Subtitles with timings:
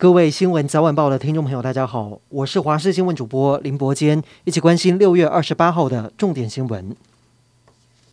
[0.00, 6.94] 各位新闻早晚报的听众朋友，大家好，我是华视新闻主播林伯坚，一起关心六月二十八号的重点新闻。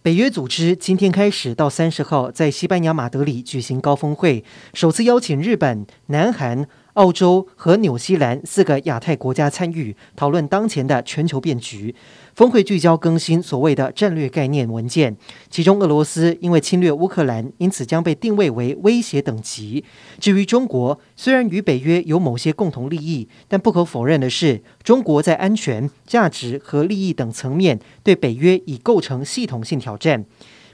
[0.00, 4.42] 北约组织今天开始到三十号在西班牙马德里举行高峰会，
[4.72, 11.94] 首次邀请日本、南韩、澳洲和纽西兰四个亚太国家参与讨论当前的全球变局。
[12.34, 15.16] 峰会聚焦更新所谓的战略概念文件，
[15.48, 19.84] 其中俄罗斯因为侵略乌克兰，因此将被定位为威胁等级。
[20.18, 30.24] 至于中国，虽然与北约有某些共同利益，但不可否认的是，中国在安全、价值和利益等层面对北约已构成系统性挑战。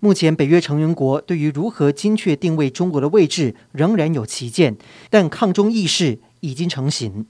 [0.03, 4.77] 目前，北约成员国对于如何精确定位中国的位置仍然有歧见，
[5.11, 7.27] 但抗中意识已经成型。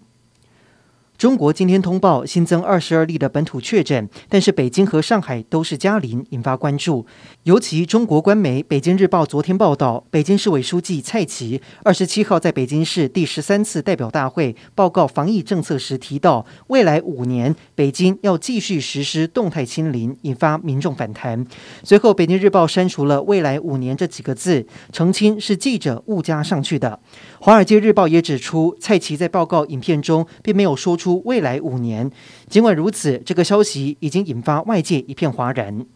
[1.21, 7.05] 中国今天通报新增二十二例的本土确诊，但是北京和上海都是加零，引发关注。
[7.43, 21.47] 尤其中国官媒《北京日报》昨天报道，北京市委书记蔡奇二十七号在北京市第十三次代表大会报告防疫政策时提到，未来五年北京要继续实施动态清零，引发民众反弹。
[21.85, 26.99] 随后，《北京日报》删除了“未来五年”这几个字，澄清是记者误加上去的。
[27.45, 31.10] 《华尔街日报》也指出，蔡奇在报告影片中并没有说出。
[31.19, 32.11] 未来五年，
[32.49, 35.87] 尽管如此，这个消息已经引发外界一片哗然。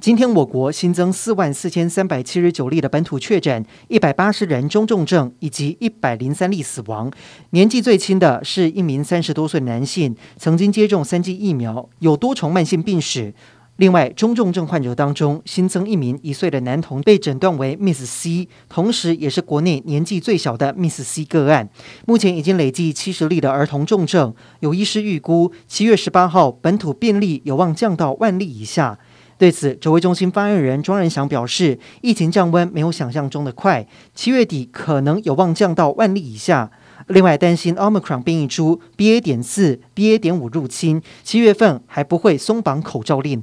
[0.00, 7.10] 今天，我国新增四万四千三百七十九例的本土确诊，一百八十人中重症，以及一百零三例死亡。
[7.50, 13.32] 年纪最轻的是一名三十多岁男性，曾经接种三剂疫苗，有多重慢性病史。
[13.76, 21.68] 另外，中重症患者当中新增一名一岁的男童，被诊断为 Miss C，同时也是国内年纪最小的 Miss C 个案。
[22.06, 28.96] 目前已经累计七十例的儿童重症，有医师预估七月十八号本土病例有望降到万例以下。
[29.36, 36.70] 对此，指挥中心发言人庄人祥表示，疫情降温没有想象中的快，七月底可能有望降到万例以下。
[37.08, 39.20] 另外，担心 Omicron 变异株 BA.
[39.20, 40.16] 点四、BA.
[40.16, 43.42] 点五入侵，七月份还不会松绑口罩令。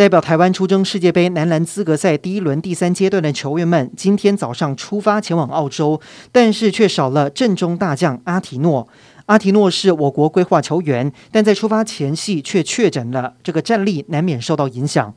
[0.00, 6.00] 代表台湾出征世界杯男篮资格赛第一轮第三阶段的球员们，今天早上出发前往澳洲，
[6.32, 8.88] 但是却少了阵中大将阿提诺。
[9.26, 15.12] 阿提诺是我国规划球员，但在出发前夕却确诊了，这个战力难免受到影响。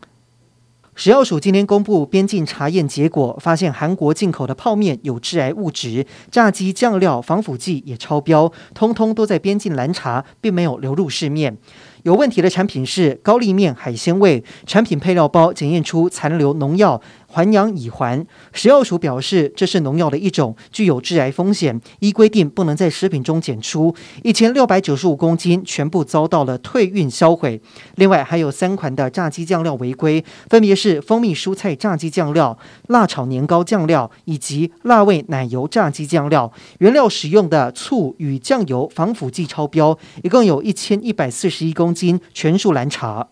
[0.96, 11.58] 食药署今天公布边境查验结果，发现韩国进口的泡面有致癌物质，炸鸡酱料、防腐剂也超标，通通都在边境拦查，并没有流入市面。
[12.04, 17.02] 有问题的产品是高丽面海鲜味，产品配料包检验出残留农药。
[17.28, 23.96] 环氧乙环，食药署表示，这是农药的一种，具有致癌风险，依规定不能在食品中检出。
[24.22, 27.60] 一千六百九十五公斤全部遭到了退运销毁。
[27.96, 32.56] 另外还有三款的炸鸡酱料违规，分别是蜂蜜蔬菜炸鸡酱料、
[32.90, 36.54] 辣炒年糕酱料以及辣味奶油炸鸡酱料。
[36.78, 43.28] 原料使用的醋与酱油防腐剂超标，一共有一千一百四十一公金，全数拦查。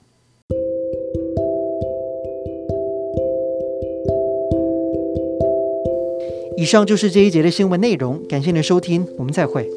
[6.57, 9.67] 以上就是这一节的新闻内容，感谢您的收听，我们再会。